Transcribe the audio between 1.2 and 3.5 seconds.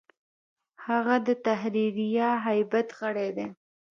د تحریریه هیئت غړی دی.